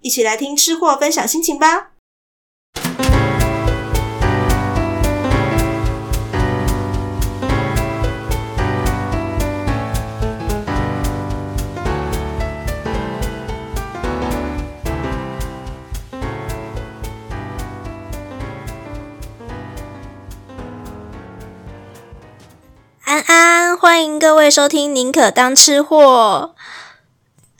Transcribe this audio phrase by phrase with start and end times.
[0.00, 1.90] 一起来听吃货分享心情吧。
[23.04, 26.54] 安安，欢迎各位收听《宁可当吃货》。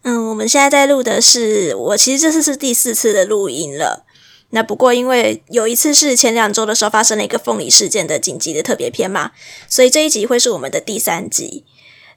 [0.02, 4.04] 嗯，我们现在在录的是，我其实这次是第四次的录音了。
[4.50, 9.32] 那不过因为有一次是前两周的时候发生了一个凤梨事件的紧急的特别篇嘛，
[9.68, 11.64] 所以这一集会是我们的第三集。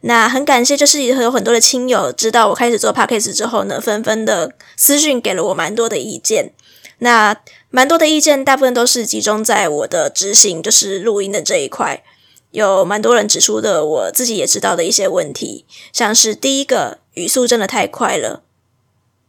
[0.01, 6.53] 那很感谢，就是有很多的亲友知道我开始做 Podcast 之后呢，纷纷的私讯给了我蛮多的意见。
[6.99, 7.35] 那
[7.69, 12.03] 蛮多的意见，大部分都是集中在我的执行，就是录音的这一块。
[12.51, 18.43] 有蛮多人指出的，我自己也知道的一些问题，像是第一个语速真的太快了，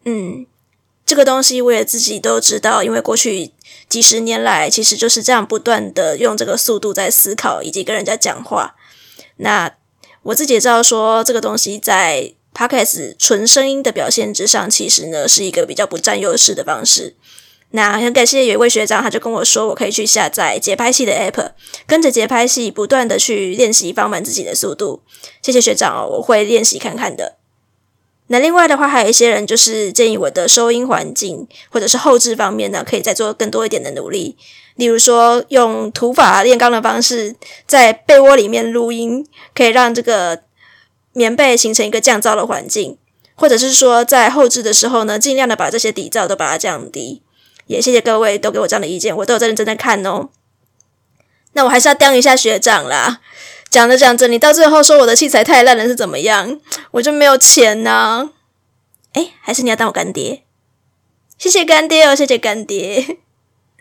[0.05, 0.47] 嗯，
[1.07, 3.53] 这个东西我也自己都知道，因为过去
[3.89, 8.75] 几十年来其实就是这样不断的用这个速度在思考以及跟人家讲话。
[9.37, 9.77] 那
[10.25, 17.17] 我自己也知道说，这个东西在 Podcast 纯声音的表现之上，其实呢是一个比较不占优势的方式。
[17.73, 21.53] 那很感谢有一位学长，他就跟我说，我可以去下载节拍器的 App，
[21.87, 25.03] 跟着节拍器不断的去练习放慢自己的速度。
[25.41, 27.37] 谢谢学长哦，我会练习看看的。
[28.29, 34.37] 那另外的话，还有一些人就是建议我的收音环境或者是后置方面呢，可以再做更多一点的努力。
[34.77, 40.43] 例如说，用土法炼钢的方式，在被窝里面录音，可以让这个
[41.13, 42.97] 棉被形成一个降噪的环境，
[43.35, 47.23] 或者是说在后置的时候呢，尽量的把这些底噪都把它降低。
[47.73, 50.29] 也谢谢各位都给我这样的意见，我都有在认真在看哦。
[51.55, 53.21] 那我还是要当一下学长啦。
[53.71, 56.61] 讲着讲着，你到最后说我的器材太烂了是怎么样？
[56.93, 58.33] 我就没有钱呢？
[59.15, 60.45] 哎，还是你要当我干爹？
[61.39, 63.19] 谢谢干爹哦，谢谢干爹。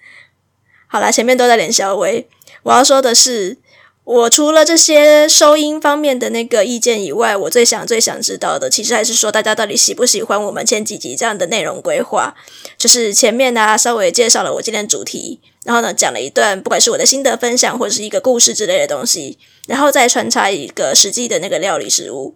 [0.88, 2.30] 好啦，前面都在脸小薇，
[2.64, 3.58] 我要说的是。
[4.04, 12.34] 我除了这些收音方面的那个意见以外，我最想最想知道的，其实还是说大家到底喜不喜欢我们前几集这样的内容规划。
[12.78, 22.36] 就是前面呢，稍微介绍了我今天的主题，然后呢，讲了一段不管是我的心得分享或者是一个故事之类的东西，然后再穿插一个实际的那个料理食物。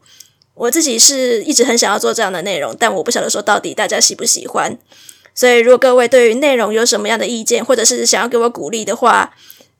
[0.54, 4.78] 我自己是一直很想要做这样的内容，但我不晓得说到底大家喜不喜欢。
[5.34, 9.34] 所以，如果各位对于内容有什么样的意见，或者是想要给我鼓励的话，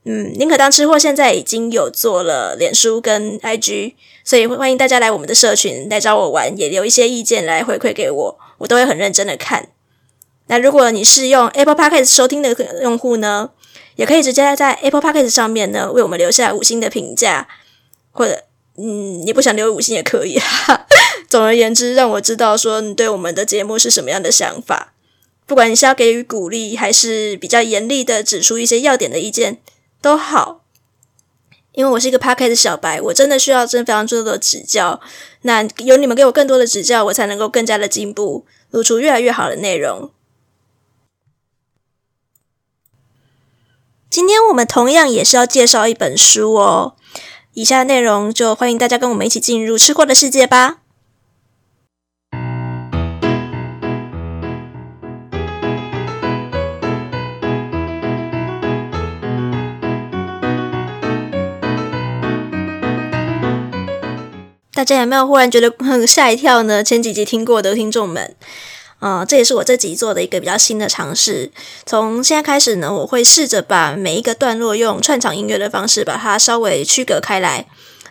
[0.08, 9.70] 嗯，宁可当吃货现在已经有做了脸书跟 IG，所以欢迎大家来我们的社群来找我玩，也留一些意见来回馈给我，我都会很认真的看。
[10.46, 13.50] 那如果你是用 Apple Podcast 收听的用户呢，
[13.96, 17.48] 也可以直接在 Apple Podcast 上面呢为我们留下五星的评价，
[18.12, 18.44] 或者
[18.76, 20.86] 嗯，你不想留五星也可以哈。
[21.28, 24.94] 总而言之，让我知道说你对我们的节目是什么样的想法，
[25.46, 29.58] 不管你是要给予鼓励，还是比较严厉的指出一些要点的意见。
[30.06, 30.62] 都好，
[31.72, 35.00] 因为我是一个 Podcast 的小白，我真的需要真非常多的指教。
[35.42, 40.12] 那有你们给我更多的指教，我才能够更加的进步，露出越来越好的内容。
[44.08, 46.94] 今天我们同样也是要介绍一本书哦。
[47.54, 50.82] 以下内容就欢迎大家跟我们一起进入吃货的世界吧。
[64.76, 66.84] 大家有没有忽然觉得很吓一跳呢？
[66.84, 68.36] 前几集听过的听众们，
[68.98, 71.50] 啊、这也是我这集做的一个比较新的尝试。
[71.86, 77.66] 从现在开始呢，我会试着把每一个段落用串场音乐的方式把它稍微区隔开来，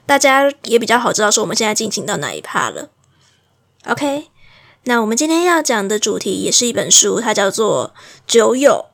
[0.08, 2.90] 大家也比较好知道说我们现在进行到哪一趴了。
[3.86, 4.30] OK，
[4.86, 7.94] 那我们今天要讲的主题也是一本书，它叫做
[8.26, 8.88] 《酒友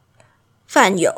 [0.68, 1.10] 饭友》。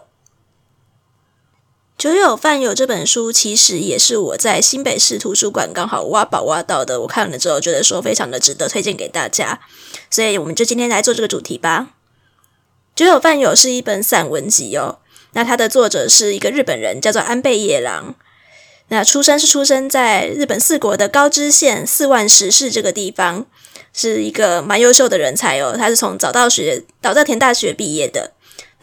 [2.04, 9.62] 酒友饭友这本书其实也是我在新北市图书馆刚好挖宝挖到的，我看了之后觉得说非常的值得推荐给大家，
[10.10, 11.92] 所以我们就今天来做这个主题吧。
[12.94, 15.00] 酒友饭友是一本散文集哦，
[15.32, 18.16] 那它的作者是一个日本人，叫做安倍野郎。
[18.90, 23.46] 那出生是出生在日本四国的高知县四万十市这个地方，
[23.94, 25.78] 是一个蛮优秀的人才哦。
[25.78, 28.33] 他是从早稻学早稻田大学毕业的。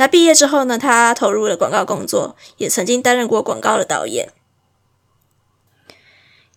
[0.01, 4.31] 那毕业之后呢，他投入了广告工作，也曾经担任过广告的导演。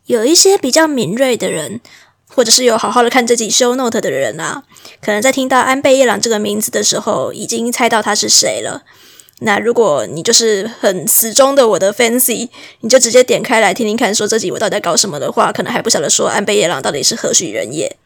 [0.06, 1.82] 有一些比较敏锐的人，
[2.30, 4.64] 或者是有好好的看这集 show note 的人啊，
[5.02, 8.84] 可能在听到安倍夜郎这个名字的时候，已经猜到他是谁了。
[9.40, 12.48] 那如果你就是很死忠的我的 fancy，
[12.80, 17.98] 你就直接点开来听听看，说这集我到底在搞什么的话，可能还不晓得说安倍夜郎到底是何许人也。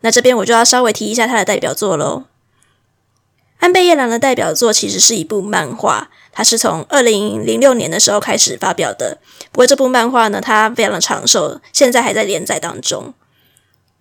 [0.00, 2.24] 那这边我就要稍微提一下他的代表作喽。
[3.64, 9.16] 安倍夜郎的代表作其实是一部漫画，它是从二零零六年的时候开始发表的。
[9.52, 13.14] 不过这部漫画呢，它非常的长寿，现在还在连载当中。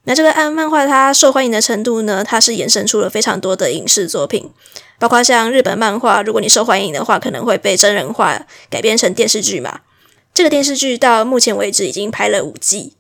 [0.04, 4.52] 那这个安漫画它受欢迎的程度呢，它是衍生出了非常多的影视作品，
[5.00, 9.80] 包括像日本漫画，如果你受欢迎的话，可能会被真人化改编成电视剧嘛。
[10.34, 12.98] 这个电视剧到目前为止已经拍了五季，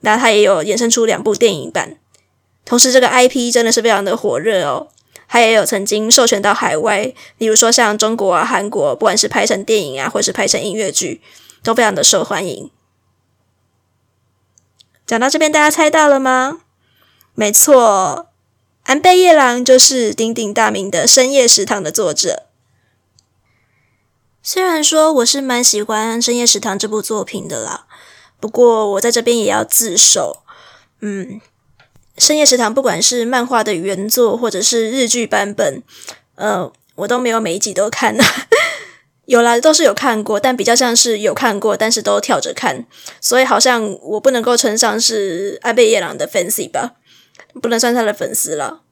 [0.00, 1.98] 那它也有衍生出两部电影版。
[2.64, 4.88] 同时，这个 IP 真的是非常的火热哦。
[5.32, 11.22] 他也有曾经授权到海外，例如说像中国啊、韩国，不管是拍成电影啊，或是拍成音乐剧，
[11.62, 12.70] 都非常的受欢迎。
[15.06, 16.60] 讲到这边，大家猜到了吗？
[17.34, 18.28] 没错，
[18.82, 22.42] 安倍夜郎就是鼎鼎大名的《深夜食堂》的作者。
[24.42, 27.86] 虽然说我是蛮喜欢《深夜食堂》这部作品的啦，
[28.38, 30.42] 不过我在这边也要自首，
[31.00, 31.40] 嗯。
[32.18, 35.82] 深夜食堂，不管是漫画的原作，或者是日剧版本，
[36.34, 38.24] 呃，我都没有每一集都看呢。
[39.26, 42.84] 有啦，都是有看过，但比较像是有看过，但是都跳着看，
[43.20, 46.96] 所以好像我不能够称上是安倍夜郎的 fans 吧，
[47.62, 48.82] 不能算他的粉丝了。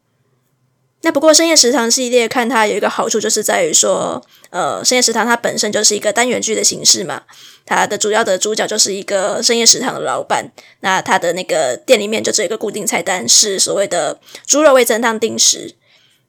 [1.03, 7.23] 那不过深夜食堂系列看它有一个好处，就是在于说，呃，深夜食堂它本身就是一个单元剧的形式嘛，
[7.65, 15.75] 它的主要的主角就是一个深夜食堂的老板，那他的那个店里面就只有一个固定菜单，是所谓的猪肉味噌汤定食。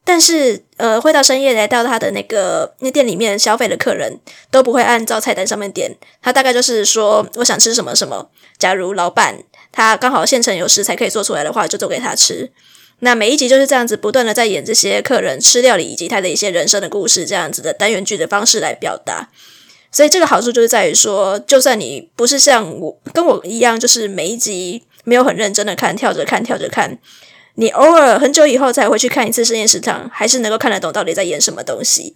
[0.03, 4.19] 但是，呃，会到深夜来到他的那个那店里面消费的客人
[4.49, 12.51] 都不会按照菜单上面点，他大概就是说我想吃什么什么，假如老板他刚好现成有食材可以做出来的话，就做给他吃。
[13.03, 19.29] 那每一集就是这样子，不断的在演这些客人吃料理以及他的一些人生的故事，这样子的单元剧的方式来表达。
[19.91, 26.99] 所以这个好处就是在于说，就算你不是像我跟我一样，就是每一集没有很认真的看，跳着看，跳着看，
[27.55, 32.15] 你偶尔很久以后才会去看一次深夜食堂，还是能够看得懂到底在演什么东西。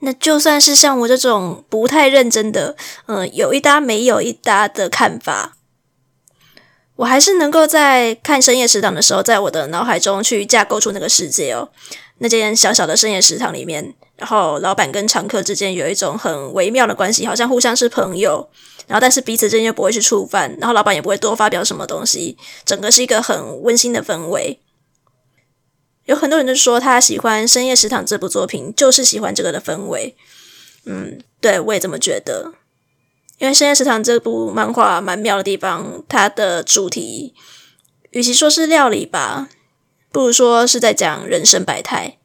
[0.00, 5.56] 那就算是像我这种不太认真的，嗯，有一搭没有一搭的看法。
[6.96, 11.68] 我还是能够在看深夜食堂的时候，在我的脑海中去架构出那个世界哦。
[12.18, 18.48] 那间小小的深夜食堂里面，然后老板跟常客之间有一种很微妙的关系，好像互相是朋友，
[18.86, 24.60] 然后但是彼此之间又不会去触犯，然后老板也不会多发表什么东西，整个是一个很温馨的氛围。
[26.04, 30.14] 有很多人就说他喜欢《深夜食堂》这部作品，就是喜欢这个的氛围。
[30.84, 32.52] 嗯，对，我也这么觉得。
[33.38, 37.34] 因为《深夜食堂》这部漫画蛮妙的地方，它的主题
[38.10, 39.48] 与其说是料理吧，
[40.12, 42.18] 不如说是在讲人生百态。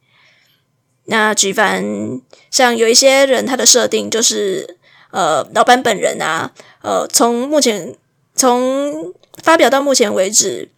[1.06, 4.78] 那举凡像有一些人，他的设定就是，
[5.10, 6.52] 呃，老板本人啊，
[6.84, 7.96] 呃，从目前
[8.36, 10.70] 从发表到目前为止，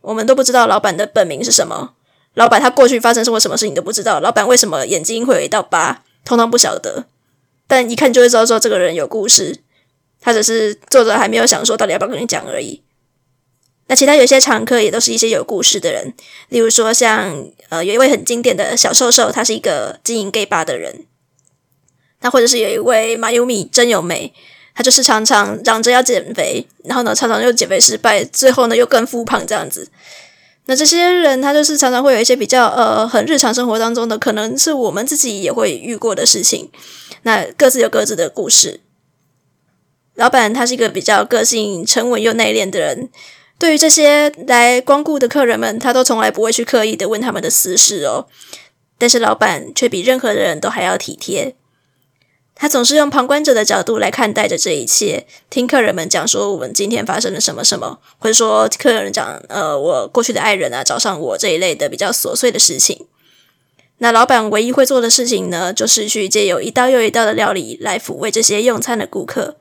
[0.00, 1.94] 我们都不知道老板的本名是什么，
[2.34, 7.06] 老板他过去发生过什么事情都不知道，老板为什么眼睛会有一道疤，通通不晓得，
[7.66, 9.58] 但一看就会知道说这个人有故事。
[10.20, 12.82] 他只是作者还没有想说到底要不要跟你讲而已。
[13.86, 16.14] 那其他有些常客也都是一些有故事的人，
[16.48, 21.06] 例如说像呃有一位很经典的小瘦瘦，他是一个经营 gay bar 的人。
[22.20, 24.32] 那或者是有一位马优米真由美，
[24.74, 29.90] 他就是常常嚷着要减肥，然后呢常常又减肥失败，最后呢又更复胖这样子。
[30.66, 36.70] 那这些人他就是常常会有一些比较呃很日常生活当中的，可能是我们自己也会遇过的事情。
[37.22, 38.80] 那各自有各自的故事。
[40.20, 43.08] 老板他是一个比较个性沉稳又内敛的人，
[43.58, 48.26] 对于这些来光顾的客人们，他都从来不会去刻意的问他们的私事哦。
[48.98, 51.56] 但是老板却比任何人都还要体贴，
[52.54, 63.06] 他总是用旁观者的角度来看待着这一切，听客人们讲说我们今天发生了什么什么，或者说客人讲呃我过去的爱人啊找上我这一类的比较琐碎的事情。
[64.02, 69.56] 那老板唯一会做的事情呢，就是去借由一道又一道的料理来抚慰这些用餐的顾客。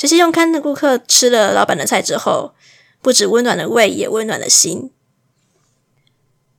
[0.00, 2.54] 这些用餐的顾客吃了老板的菜之后，
[3.02, 4.90] 不止温暖了胃，也温暖了心。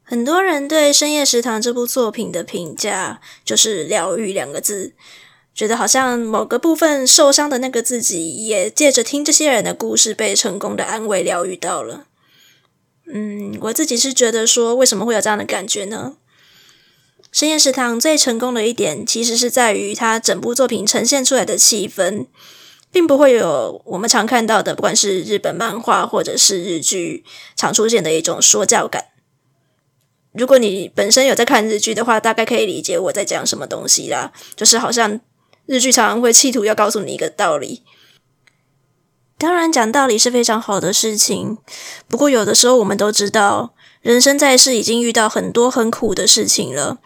[0.04, 4.94] 很多人对《深夜食堂》这部作品的评价就是“疗愈”两个字，
[5.56, 12.06] 觉得好像某个部分受伤的那个自己，也借着听这些人的故事，被成功的安慰、疗愈到了。
[13.12, 16.18] 嗯，我自己是觉得说，为什么会有这样的感觉呢？
[17.32, 22.28] 《深夜食堂》最成功的一点，其实是在于它整部作品呈现出来的气氛。
[22.92, 27.24] 并不会有我们常看到的，不管是日本漫画或者是日剧
[27.56, 29.06] 常出现的一种说教感。
[30.34, 34.32] 如果你本身有在看日剧的话，大概可以理解我在讲什么东西啦。
[34.56, 35.20] 就是好像
[35.66, 37.84] 日剧常常会企图要告诉你一个道理。
[39.38, 41.58] 当然，讲道理是非常好的事情。
[42.08, 47.00] 不过，有的时候我们都知道，人生在世已经遇到很多很苦的事情了。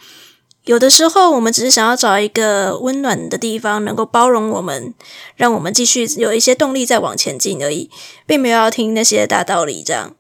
[0.66, 4.94] 有的时候，我们只是想要找一个温暖的地方，能够包容我们，
[5.36, 7.90] 让我们继续有一些动力再往前进而已，
[8.26, 9.84] 并没有要听那些大道理。
[9.84, 10.16] 这样，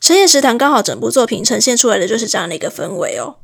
[0.00, 3.38] 深夜食堂刚好整部作品呈现出来的就是这样的一个氛围哦。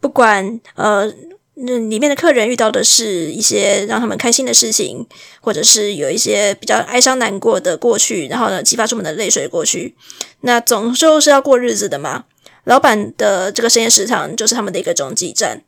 [0.00, 1.12] 不管呃，
[1.54, 5.06] 那里面的客人遇到的是一些让他们开心的事情，
[5.40, 9.96] 或者是有一些比较哀伤难过的过去，然后呢，激发出我们的泪水过去，
[10.42, 12.26] 那总就是要过日子的嘛。
[12.64, 15.62] 老板的这个深夜食堂就是他们的一个终极站。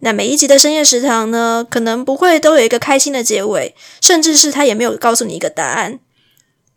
[0.00, 6.00] 那每一集的深夜食堂呢，可能不会都有一个开心的结尾，甚至是他也没有告诉你一个答案。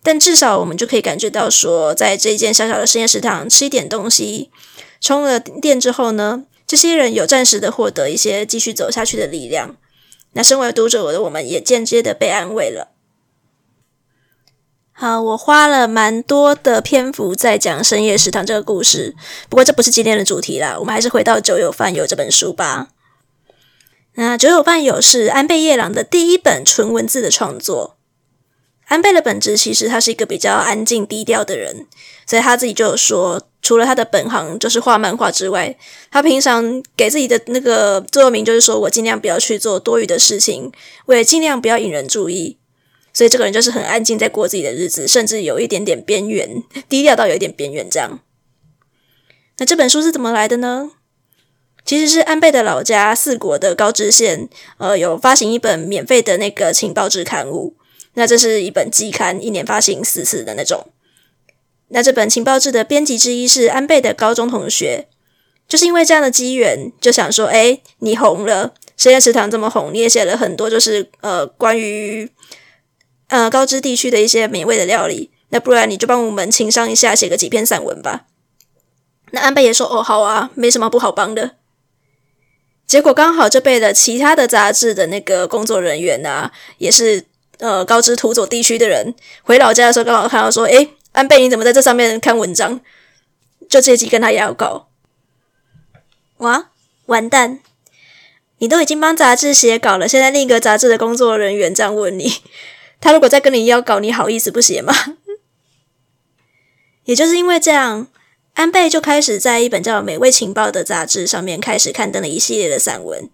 [0.02, 4.50] 但至少我们就可以感觉到说，在这一间小小的深夜食堂吃一点东西，
[5.02, 9.76] 充了电之后呢，这些人有暂时的获得一些继续走下去的力量。
[10.34, 12.92] 那身为读者我的我们，也间接的被安慰了。
[15.02, 19.16] 好，我花了蛮多的篇幅在讲深夜食堂这个故事，
[19.48, 22.90] 不过这不是今天的主题啦，我们还是回到《酒友饭友》这本书吧。
[24.16, 27.96] 那《酒有饭友》是安倍夜郎的第一本纯文字的创作。
[28.88, 31.88] 安倍的本质其实他是一个比较安静低调的人，
[32.28, 35.78] 所以他自己就有说，除了他的本行就是画漫画之外，
[36.12, 40.70] 他平常给自己的那个座右铭就是说，我尽量不要去做多余的事情，
[41.06, 42.59] 我也尽量不要引人注意。
[43.14, 48.20] 所以这个人就是很安静，在过自己的日子，甚至有一点点边缘，低调到有一点边缘这样。
[49.58, 50.92] 那这本书是怎么来的呢？
[51.84, 54.48] 其实是安倍的老家四国的高知县，
[54.78, 57.76] 呃，有发行一本免费的那个情报志刊物。
[58.14, 60.88] 那这是一本季刊，一年发行四次的那种。
[61.88, 65.08] 那这本情报志的编辑之一是安倍的高中同学，
[65.68, 72.30] 就是因为这样的机缘，就想说：哎，你红了，深夜食堂这么红，你也写了很多，就是呃关于。
[73.30, 78.26] 呃，高知地区的一些美味的料理，那不然你就帮我们情商一下，写个几篇散文吧。
[79.32, 81.56] 那安倍也说：“哦，好啊，没什么不好帮的。”
[82.88, 87.24] 结果刚好这辈的其他的杂志的那个工作人员啊，也是
[87.60, 92.82] 呃高知土佐地区的人，回老家的时候刚好看到说：“诶，安倍你怎么在这上面看文章？”
[93.70, 94.90] 就借机跟他要稿。
[96.38, 96.72] 哇，
[97.06, 97.60] 完蛋！
[98.58, 102.34] 你都已经帮杂志写稿了，现在另一个杂志的工作人员这样问你。
[103.02, 104.94] 他如果再跟你要稿，你好意思不写吗？
[107.06, 108.08] 也就是因为这样，
[108.54, 113.30] 安倍就开始在一本叫《美味情报》的杂志上面开始刊登了一系列的散文。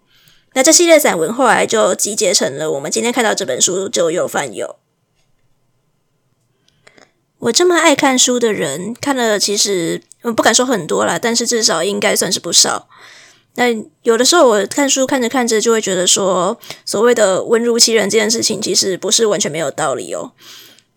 [0.54, 4.66] 那这系列散文后来就集结成了我们今天看到这本书《就有饭友》。
[7.38, 12.88] 我这么爱看书的人，看了其实我不敢说很多啦，但是至少应该算是不少。
[13.56, 20.32] 那有的时候我看书看着看着就会觉得说，所谓的文如其人这件事情其实不是完全没有道理哦。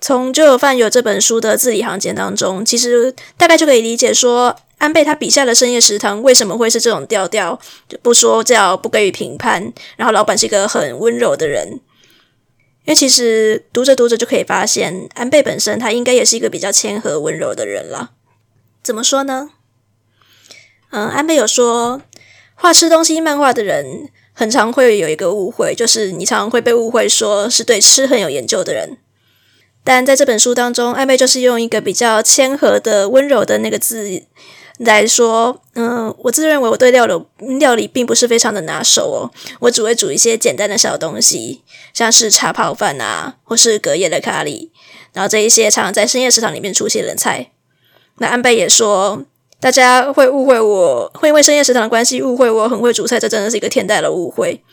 [0.02, 11.82] 从《就有饭友》这本书的字里行间当中，其实大概就可以理解说，安倍他笔下的深夜食堂为什么会是这种调调，就不说教，不给予评判，然后老板是一个很温柔的人。
[12.86, 18.12] 因为其实读着读着就可以发现，安倍本身他应该也是一个比较谦和温柔的人啦。
[18.82, 19.50] 怎么说呢？
[20.92, 22.02] 嗯，安倍有说。
[22.62, 28.98] 画吃东西漫画的人，很常会有一个误会，就是你常常会被误会说是对吃很有研究的人。
[29.86, 34.24] 但在这本书当中，安倍就是用一个比较谦和的、温柔的那个字
[34.78, 37.26] 来说，嗯，我自认为我对料理
[37.58, 41.64] 料理并不是非常的拿手哦，我只会煮一些简单的小东西，
[41.94, 44.70] 像是茶泡饭啊，或是隔夜的咖喱，
[45.14, 47.52] 然后这一些常常在深夜食堂里面出现的菜。
[48.18, 49.24] 那安倍也说。
[49.62, 54.64] 大家会误会我，会因为深夜食堂的关系误会我很会煮菜，这真的是一个天大的误会。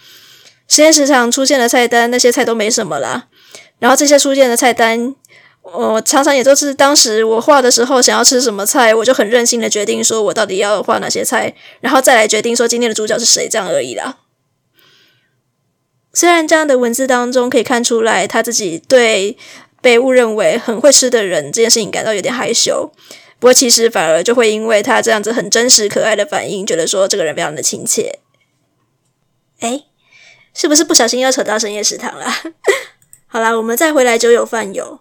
[0.69, 3.29] 深夜食堂出现的菜单，那些菜都没什么啦。
[3.79, 5.15] 然后这些出现的菜单，
[5.63, 14.19] 我常常也都是当时我画的时候想要吃什么菜，我就很任性的决定说我到底要画哪些菜，然后再来决定说今天的主角是谁，这样而已啦。
[16.13, 19.37] 虽然这样的文字当中可以看出来他自己对
[19.83, 22.91] 被误认为很会吃的人这件事情感到有点害羞，
[23.39, 28.21] 不过其实反而就会因为他这样子很真实可爱的反应，觉得说这个人非常的亲切。
[29.61, 29.85] 诶，
[30.55, 32.27] 是不是不小心又扯到深夜食堂了？
[33.29, 35.01] 好啦，我们再回来酒友饭友。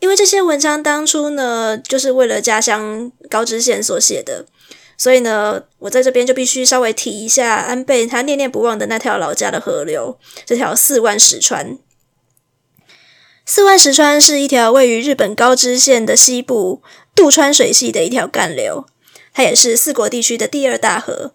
[0.00, 4.44] 因为这些文章当初呢，就是为了家乡高知县所写的，
[4.98, 11.78] 所以呢，我在这边就必须稍微提一下安倍他念念不忘的那条老家的河流，这条四万石川。
[13.48, 16.82] 四万石川是一条位于日本高知县的西部
[17.14, 18.86] 渡川水系的一条干流，
[19.32, 21.32] 它也是四国地区的第二大河。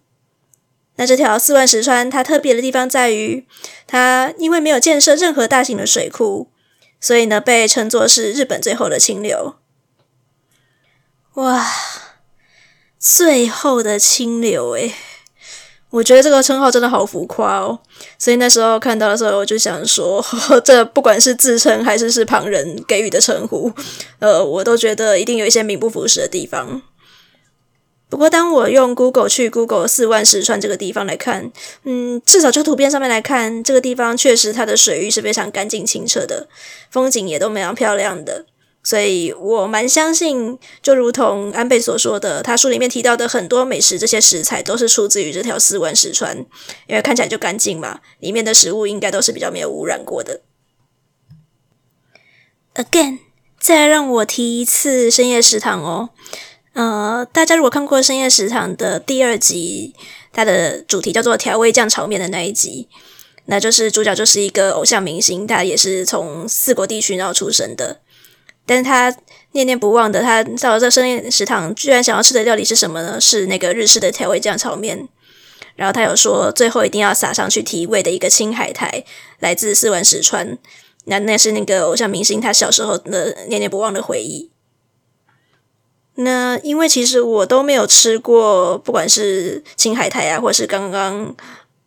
[0.97, 3.47] 那这条四万石川，它特别的地方在于，
[3.87, 6.51] 它因为没有建设任何大型的水库。
[6.99, 9.55] 所以呢，被称作是日本最后的清流。
[11.35, 11.65] 哇，
[12.99, 14.93] 最后的清流诶，
[15.91, 17.77] 我觉得这个称号真的好浮夸哦。
[18.17, 20.25] 所以那时候看到的时候，我就想说，
[20.65, 23.71] 这不管是自称还是是旁人给予的称呼，
[24.17, 26.81] 呃，我都觉得一定有一些名不符实的地方。
[28.09, 31.49] 不过，当我用 Google 去 Google 四万石川这个地方来看，
[31.85, 36.49] 嗯，至少就图片上面来看，这个地方确实它的水域是非常干净清澈的，
[36.89, 38.45] 风景也都非常漂亮的，
[38.83, 46.37] 所以我蛮相信，就如同安倍所说的，他书里面提到的很多美食这些食材都是出自于这条四万石川，
[46.87, 50.41] 因为看起来就干净嘛，里面的食物应该都是比较没有污染过的。
[52.73, 53.19] Again，
[53.59, 56.09] 再让我提一次深夜食堂哦。
[56.73, 59.93] 呃，大家如果看过《深夜食堂》的第二集，
[60.31, 62.87] 它的主题叫做“调味酱炒面”的那一集，
[63.45, 67.99] 那就是主角就是一个偶像明星，他也是从四国地区然后出生的，
[68.65, 69.13] 但是他
[69.51, 73.19] 念念不忘的，他到了这深夜食堂，居然想要吃的料理是什么呢？
[73.19, 75.07] 是那个日式的调味酱炒面。
[75.75, 79.03] 然后他有说，最后一定要撒上去提味的一个青海苔，
[79.39, 80.57] 来自四万石川。
[81.05, 84.51] 那那是那个偶像明星他小时候的念念不忘的回忆。
[86.15, 91.35] 那因为其实我都没有吃过，不管是青海苔啊，或是刚刚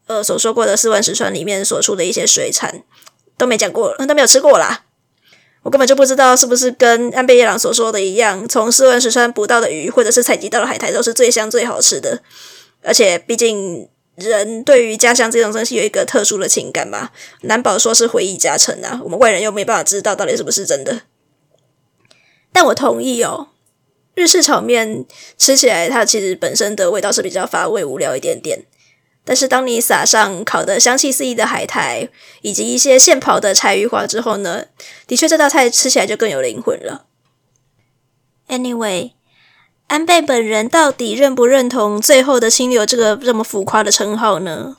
[0.06, 2.82] 呃所说过的四万石川里面所出的一些水产，
[3.38, 4.86] 都没讲过，都没有吃过啦。
[5.64, 12.20] 我根本就不知道是不是跟安倍夜郎所说的一样，从四万石川捕到的鱼，或者是采集到的海苔，都是最香最好吃的。
[12.82, 19.00] 而且毕竟人对于家乡这种东西有一个特殊的情感吧，难保说是回忆加成啊。
[19.02, 21.00] 我们外人又没办法知道到底是不是真的。
[22.52, 23.48] 但我同意哦。
[24.14, 25.04] 日式炒面
[25.36, 28.64] 吃起来，它其实本身的味道是比较乏味无聊一点点。
[29.24, 32.08] 但是当你撒上烤的香气四溢的海苔，
[32.42, 34.66] 以及一些现刨的柴鱼花之后呢，
[35.06, 37.06] 的确这道菜吃起来就更有灵魂了。
[38.48, 39.12] Anyway，
[39.86, 44.76] 安倍本人到底认不认同“最后的清流”这个这么浮夸的称号呢？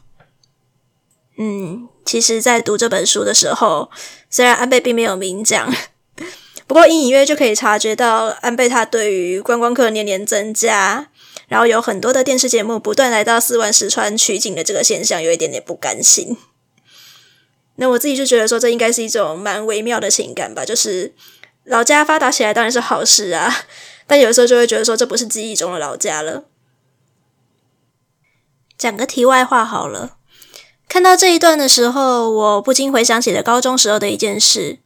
[1.37, 3.89] 嗯，其实，在读这本书的时候，
[4.29, 5.73] 虽然安倍并没有明讲。
[6.67, 11.09] 不过，隐隐约约就可以察觉到安倍他对于观光客年年增加，
[11.47, 16.37] 然后有很多的电视节目不断来到四万石川取景的这个现象，有一点点不甘心。
[17.75, 20.63] 那我自己就觉得说，这应该是一种蛮微妙的情感吧。
[20.63, 21.13] 就是
[21.65, 23.53] 老家发达起来当然是好事啊，
[24.07, 26.45] 但有的时候就会觉得说，这不是记忆中的老家了。
[28.77, 30.17] 讲个题外话好了，
[30.87, 34.79] 看到这一段的时候，我不禁回想起了高中时候的一件事。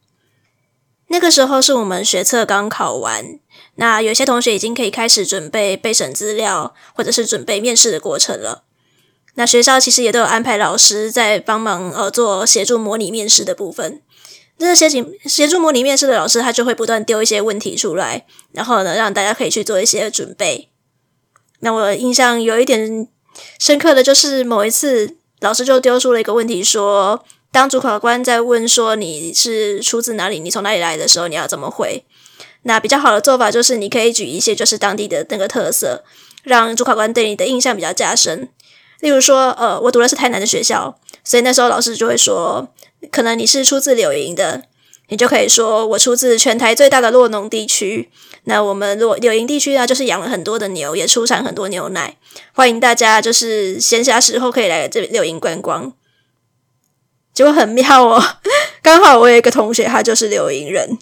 [1.07, 3.39] 那个时候是我们学测刚考完，
[3.79, 8.65] 那有些同学已经可以开始准备备审资料，或者是准备面试的过程了。
[9.35, 14.01] 那学校其实也都有安排老师在帮忙呃做协助模拟面试的部分。
[14.57, 20.69] 那协警协助模拟面试的老师，他就会不断丢一些问题出来，然后呢让大家可以去做一些准备。
[21.61, 23.07] 那我印象有一点
[23.57, 27.23] 深刻的就是某一次老师就丢出了一个问题说。
[27.51, 32.05] 当主考官在问说你是出自哪里，你从哪里来的时候，你要怎么回？
[32.63, 36.03] 那比较好的做法就是你可以举一些就是当地的那个特色，
[36.43, 38.49] 让主考官对你的印象比较加深。
[38.99, 42.67] 例如说，呃，我读的是台南的学校，所以那时候老师就会说，
[43.11, 44.63] 可能你是出自柳营的，
[45.07, 48.09] 你就可以说我出自全台最大的洛农地区。
[48.43, 52.17] 那我们洛柳营地区呢，就是养了很多的牛，也出产很多牛奶，
[52.53, 55.93] 欢迎大家就是闲暇时候可以来这柳营观光。
[57.33, 58.21] 结果很妙哦，
[58.83, 60.97] 刚好我有一个同学，他就是柳营人，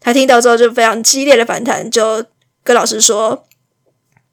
[0.00, 2.24] 他听到之后就非常激烈的反弹，就
[2.64, 3.46] 跟老师说：“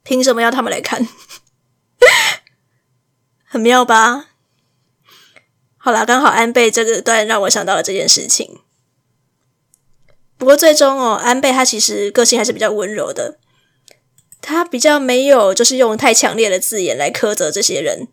[0.02, 1.06] 凭什么要他们来看？”
[3.44, 4.30] 很妙吧？
[5.76, 8.60] 好啦，刚好安倍这个段让我想到了这件事情。
[10.36, 13.38] 不过最终哦，安倍他其实个性还是比较温柔的，
[14.40, 18.08] 他比较没有就是用太强烈的字眼来苛责这些人，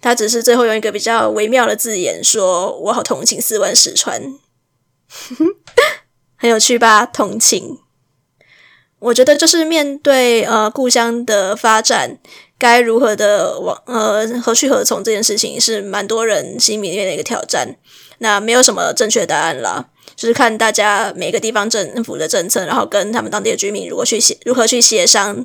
[0.00, 4.34] 他只是最后用一个比较微妙的字眼说：“我好同情四万石川。”
[6.40, 7.04] 很有趣吧？
[7.04, 7.80] 同情。
[8.98, 12.18] 我觉得就是面对呃故乡的发展，
[12.58, 17.76] 该如何的往呃何去何从这件事情，是蛮多人心里面的一个挑战。
[18.18, 25.44] 那没有什么正确答案啦，就是看大家每个地方政府的政策，然后跟他们当地的居民如何去协如何去协商，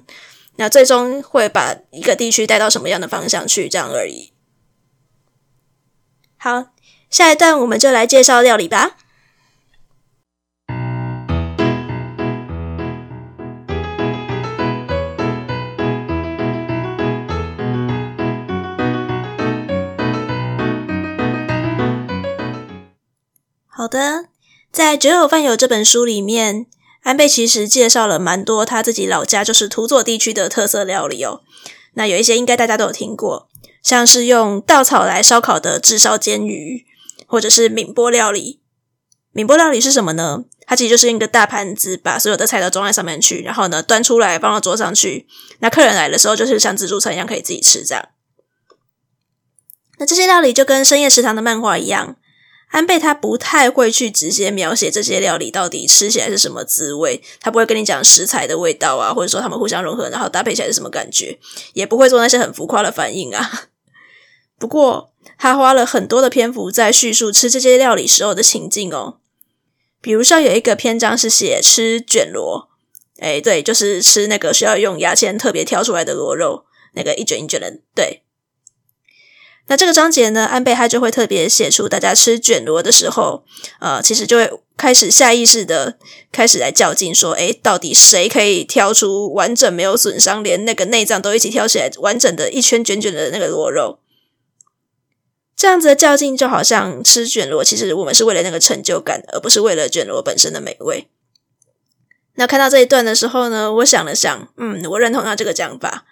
[0.56, 4.32] 那最终会把一个地区带到什么样的方向去，这样而已。
[6.38, 6.68] 好，
[7.10, 8.98] 下一段我们就来介绍料理吧。
[23.86, 24.30] 好的，
[24.72, 26.66] 在《酒有饭友》这本书里面，
[27.04, 31.42] 安倍其实介绍了蛮多他自己老家就是土佐地区的特色料理哦。
[31.94, 33.48] 那有一些应该大家都有听过，
[33.84, 36.84] 像是用稻草来烧烤的炙烧煎鱼，
[37.28, 38.60] 或者是闽波料理。
[39.32, 40.46] 闽波料理是什么呢？
[40.66, 45.28] 它其实就是一个大盘子，把所有的菜都装在上面去，然后呢端出来放到桌上去。
[45.60, 48.04] 那客人来的时候，就是像自助餐一样可以自己吃这样。
[50.00, 52.16] 那这些料理就跟深夜食堂的漫画一样。
[52.70, 61.40] 安倍他不太会去直接描写这些料理到底吃起来是什么滋味，他不会跟你讲食材的味道啊，或者说他们互相融合，然后搭配起来是什么感觉，
[61.74, 63.70] 也不会做那些很浮夸的反应啊。
[64.60, 69.20] 不过他花了很多的篇幅在叙述吃这些料理时候的情境哦，
[70.02, 72.70] 比如说有一个篇章是写吃卷螺，
[73.20, 78.24] 诶，对，就是吃那个需要用牙签特别挑出来的螺肉，那个一卷一卷的，对。
[79.68, 83.44] 那这个章节呢，安倍他就会特别写出大家吃卷螺的时候，
[83.80, 85.98] 呃，其实就会开始下意识的
[86.32, 93.98] 开始来较劲，说，诶，到底谁可以挑出完整没有损伤，连那个内脏都一起挑起来完整的一圈卷卷的那个螺肉？
[95.56, 101.08] 这样子的较劲就好像吃卷螺，其实我们是为了那个成就感，而不是为了卷螺本身的美味。
[102.36, 106.06] 那看到这一段的时候呢，我想了想，嗯，我认同他这个讲法。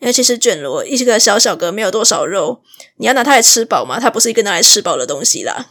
[0.00, 2.62] 因为其实卷螺一个小小个没有多少肉，
[2.96, 4.00] 你要拿它来吃饱吗？
[4.00, 5.66] 它不是一个拿来吃饱的东西啦。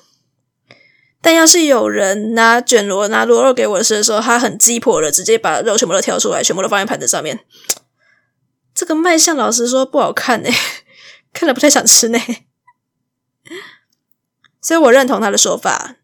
[1.22, 7.42] 但要是有人拿卷螺拿螺肉给我吃的时候，他很鸡婆的直接把肉全部都挑出来，全部都放在盘子上面，
[8.74, 10.50] 这个卖相老实说不好看呢，
[11.34, 12.20] 看了不太想吃呢。
[14.62, 15.98] 所以我认同他的说法。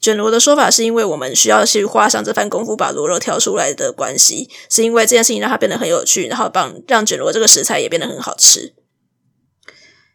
[0.00, 8.72] 卷螺的说法是因为我们需要去花上这番功夫把螺肉挑出来的关系，是因为这件事情让它变得很有趣，然后帮让卷螺这个食材也变得很好吃。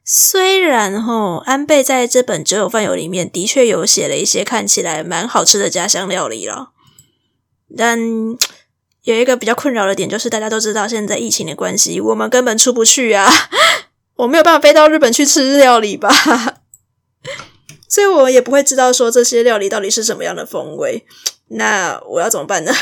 [0.04, 6.69] 虽然吼，安倍在这本《酒友饭友》里面的确有写了一些看起来蛮好吃的家乡料理了，
[7.78, 8.00] 但
[9.04, 13.32] 有一个比较困扰的点就是大家都知道现在疫情的关系，我们根本出不去啊，
[14.17, 16.10] 我没有办法飞到日本去吃日料理吧。
[17.88, 21.06] 所以我也不会知道说这些料理到底是什么样的风味，
[21.50, 22.74] 那我要怎么办呢？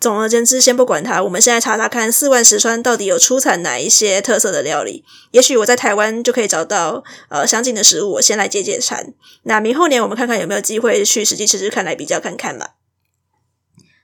[0.00, 5.02] 总而言之，先不管它，我们现在查查看四万石川到底有出产哪一些特色的料理。
[5.30, 9.14] 也许我在台湾就可以找到呃相近的食物，我先来解解馋。
[9.44, 12.70] 那明后年我们看看有没有机会去实际吃吃看，来比较看看嘛。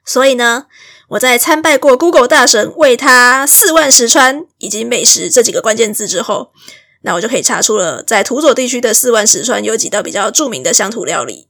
[0.06, 0.68] 所以呢，
[1.08, 6.52] 我在参拜过 Google 大神为他四万石川以及美食这几个关键字之后。
[7.02, 11.48] 那我就可以查出了，在土佐地区的四万石川有几道比较著名的乡土料理。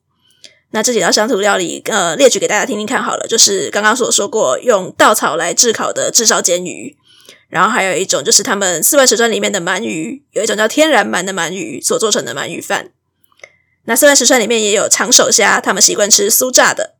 [0.71, 3.27] 那这几道乡土料理，呃，列举给大家听听看好了。
[3.27, 6.97] 就是刚刚所说过，用稻草来炙烤的炙烧煎鱼，
[7.49, 12.93] 然后还有一种就是他们四万石川里面的鳗鱼，有一种叫天然鳗的鳗鱼所做成的鳗鱼饭。
[13.87, 16.95] 那四万石川里面也有长手虾，他们习惯吃酥炸的，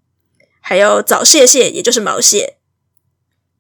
[0.61, 2.57] 还有早蟹蟹，也就是毛蟹，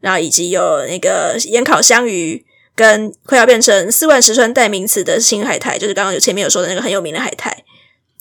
[0.00, 2.44] 然后以及有那个盐烤香鱼。
[2.80, 7.62] 跟快要变成四万石川代名词的青海苔，就是刚刚有前面有说的那个很有名的海苔，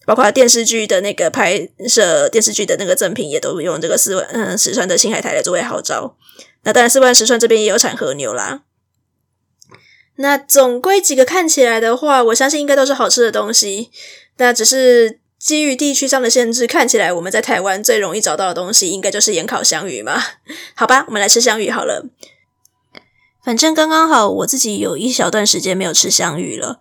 [0.06, 6.18] 包括电视剧的那个拍摄电视剧的那个赠品，也都用这个四万嗯石川的青海苔来作为号召。
[6.64, 8.64] 那当然，四万石川这边也有产和牛啦。
[10.18, 13.92] 那总归几个看起来的话，我相信应该都是好吃的东西。
[14.36, 20.22] 那只是基于地区上的限制，看起来我们在台湾最容易找到的东西，应该就是盐烤香鱼嘛。
[20.76, 22.06] 好吧，我们来吃香鱼好了。
[23.50, 26.80] 反正刚刚好，我自己有一小段时间没有吃香鱼了。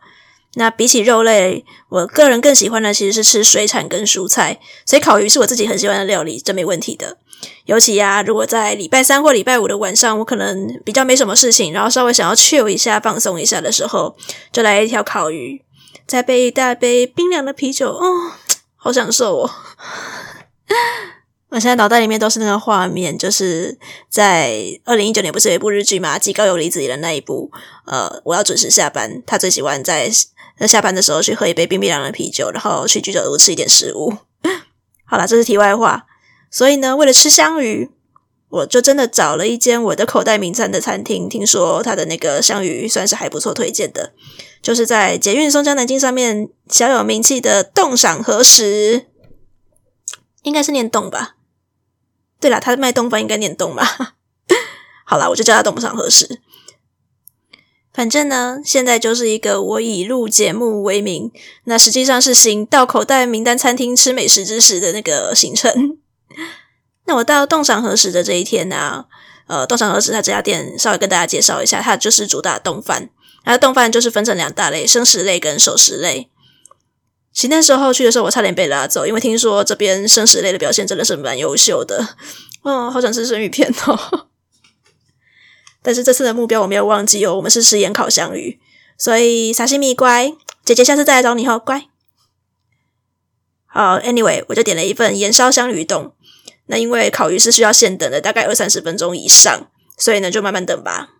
[0.56, 7.16] 那比起肉类，我个人更喜欢的其实是吃水产跟蔬菜，所以烤鱼是我自己很喜欢的料理，这没问题的。
[7.64, 14.14] 尤其呀、啊，如果在礼拜三或礼拜五的晚上，我可能比较没什么事情，然后稍微想要 chill 一下、放松一下的时候，
[14.52, 15.62] 就来一条烤鱼，
[16.06, 18.32] 再备一大杯冰凉的啤酒，哦，
[18.76, 19.50] 好享受哦！
[21.50, 23.78] 我现在脑袋里面都是那个画面，就是
[24.10, 27.50] 在二零一九年不是有一部日剧嘛，吉高由里子演的那一部。
[27.86, 30.10] 呃，我要准时下班，他最喜欢在
[30.66, 34.12] 下班的时候去喝一杯冰冰凉的啤酒，然后去居酒屋吃一点食物。
[35.06, 36.04] 好啦，这是题外话。
[36.50, 37.90] 所以呢，为了吃香鱼，
[38.50, 44.12] 我就真的找了一间我的口袋名餐的餐厅，听说他的那个香鱼算是还不错，推荐的，
[44.60, 49.06] 就是在捷运松江南京上面小有名气的洞赏和食，
[50.42, 51.36] 应该是念洞吧。
[52.40, 54.14] 对了，他卖丼饭应该念丼吧？
[55.04, 56.40] 好啦，我就叫他洞赏和食。
[57.92, 61.32] 反正呢，现在就是一个我以录节目为名，
[61.64, 65.98] 那实际上是行到口袋名单餐厅吃美食之时的那个行程。
[67.06, 69.04] 那我到洞赏和食的这一天呢、啊，
[69.48, 73.10] 呃，洞赏和食他这家店稍微跟大家介绍一下，它就是主打丼饭，
[73.42, 76.30] 它的丼饭就是分成两大类，生食类跟熟食类。
[77.38, 82.16] 其实那时候去的时候，我差点被拉走，因为听说这边生食类的表现真的是蛮优秀的。
[82.62, 84.26] 哦，好想吃生鱼片哦！
[85.80, 88.58] 但是这次的目标我没有忘记哦，我们是吃盐烤香鱼，
[88.98, 91.84] 所以沙西米乖，姐姐下次再来找你哦，乖。
[93.66, 96.12] 好，Anyway，我就点了一份盐烧香鱼冻。
[96.66, 101.10] 那因为烤鱼是需要现等的，大概二三十分钟以上，所以呢就慢慢等吧。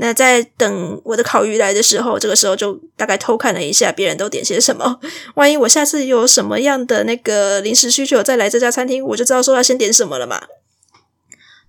[0.00, 5.00] 那在等我的烤鱼来的时候，这个时候就大概偷看了一下别人都点些什么。
[5.34, 10.42] 万一我下次有什么样的那个临时需求再来这家餐厅，我就知道说要先点什么了嘛。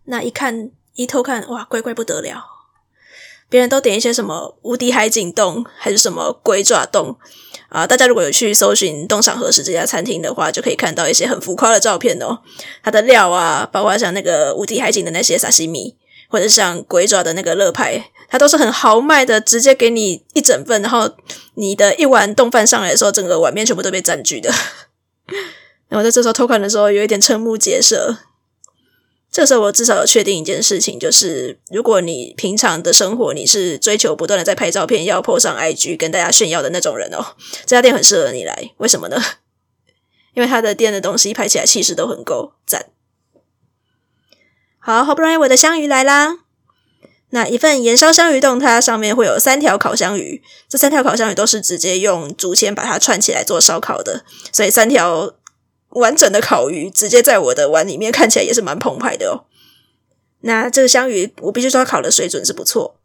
[0.05, 2.45] 那一看一偷看，哇，怪怪不得了！
[3.49, 7.17] 别人都点一些什么无敌海景洞，还是什么龟爪洞
[7.69, 7.87] 啊？
[7.87, 12.41] 大家如果有去搜寻洞赏和食这家餐厅的话，就可以看到一些很浮夸的照片哦。
[12.83, 15.95] 它的料啊，包括像那个无敌海景的那些沙西米。
[16.29, 21.09] 或者像鬼爪的那个乐派，它都是很豪迈的，直接给你一整份，然后
[21.55, 24.49] 你的一碗冻饭上来的时候，整个碗面全部都被占据的。
[25.89, 28.19] 然后在这时候偷看的时候，有一点瞠目结舌。
[29.31, 38.71] 这时候我至少有确定一件事情，就是如果你平常的生活你是追求不断的在拍照片，要 po 上 IG 跟大家炫耀的那种人哦，这家店很适合你来。
[38.77, 39.21] 为什么呢？
[40.33, 42.87] 因为他的店的东西拍起来气势都很够赞。
[44.79, 46.39] 好，好不容易我的香鱼来啦！
[47.31, 55.35] 那一份盐烧香鱼冻，它上面会有三条烤香鱼，这三条烤香鱼都是直接用竹签把它串起来做烧烤的，所以三条
[55.89, 59.45] 完整的烤鱼直接在我的碗里面，看起来也是蛮澎湃的哦。
[60.41, 62.95] 那这个香鱼，我必须说烤的水准是不错。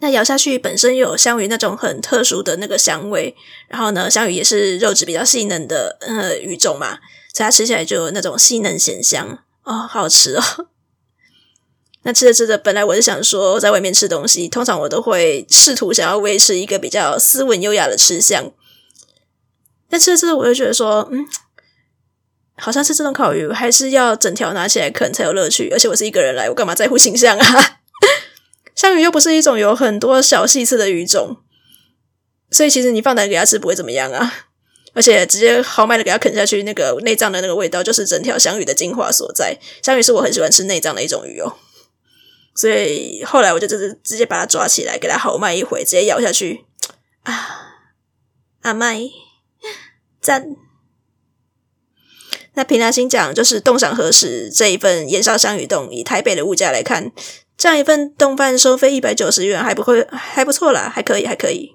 [0.00, 3.34] 那咬下去本身又有香鱼那种很特殊的那个香味，
[3.68, 6.98] 然后呢，香鱼也是肉质比较细嫩的呃鱼种嘛，
[7.32, 9.43] 所以它吃起来就有那种细嫩咸香。
[9.64, 10.42] 哦，好好吃哦！
[12.06, 18.52] 那吃着吃着，本来我是想说，在外面吃东西，通常我都会试图想要维持一个比较斯文优雅的吃相。
[19.88, 21.26] 但吃着吃着，我就觉得说，嗯，
[22.56, 25.70] 好像吃这种烤鱼，还是要整条拿起来啃才有乐趣。
[25.70, 27.78] 而且我是一个人来，我干嘛在乎形象啊？
[28.76, 31.38] 香鱼又不是一种有很多小细刺的鱼种，
[32.50, 34.50] 所以其实你放胆给它吃，不会怎么样啊。
[34.94, 39.58] 而且直接豪迈的给它啃下去，那个内脏的那个味道，就是整条香鱼的精华所在。
[39.82, 41.52] 香鱼是我很喜欢吃内脏的一种鱼哦，
[42.54, 46.64] 所以后来我就直直接把它抓起来，给它豪迈一回，直接咬下去。
[47.24, 47.32] 啊，
[48.62, 49.00] 阿麦
[50.20, 50.56] 赞！
[52.54, 57.10] 那凭良心讲，就是洞赏和食这一份盐烧香鱼冻，以台北的物价来看，
[57.56, 61.74] 这样一份冻饭收费一百九十元，还不会还不错啦，还可以，还可以。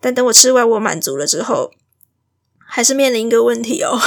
[0.00, 1.72] 但等我吃完，我满足了之后，
[2.58, 3.98] 还是面临一个问题哦。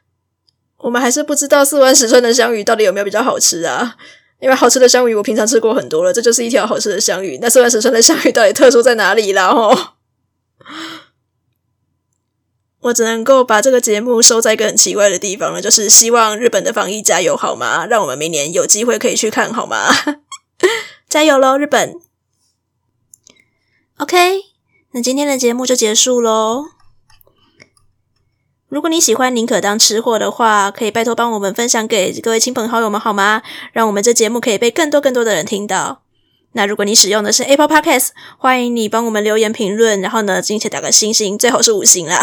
[0.78, 3.96] 我们还是不知道四万十川的香鱼到底有没有比较好吃啊？
[4.40, 7.38] 因为好吃的香鱼我平常吃过很多了，这就是一条好吃的香鱼。
[7.42, 9.48] 那四万十川的香鱼到底特殊在哪里啦？
[9.48, 9.94] 哦，
[12.78, 17.84] 我只能够把这个节目收在一个很奇怪的地方了，就是希望日本的防疫加油好吗？
[17.86, 19.88] 让我们明年有机会可以去看好吗？
[21.08, 21.96] 加油喽，日本
[23.96, 24.47] ！OK。
[25.02, 26.66] 今天的节目就结束喽。
[28.68, 33.42] 如果你喜欢宁可当吃货的话，可以拜托帮我们分享给各位亲朋好友们好吗？
[33.72, 36.02] 让我们这节目可以被更多更多的人听到。
[36.52, 38.08] 那如果你使用的是 Apple Podcast，
[38.38, 42.20] 欢迎你帮我们留言评论，然后呢，并且打个星星，最好是五星啦。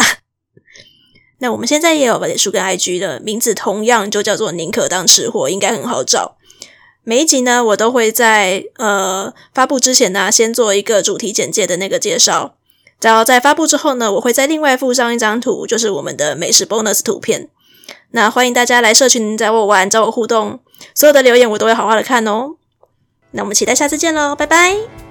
[1.38, 6.36] 那我们现在也有脸书跟 IG 的名字，同样就叫做宁可当吃货，应该很好找。
[7.02, 12.55] 每一集呢，我都会在呃发布之前呢，先做一个主题简介的那个介绍。
[12.98, 17.48] 只要在发布之后呢，我会再另外附上一张图，就是我们的美食 bonus 图片。
[18.10, 20.60] 那欢迎大家来社群找我玩，找我互动，
[20.94, 22.56] 所有的留言我都会好好的看哦。
[23.32, 25.05] 那我们期待下次见喽，拜拜。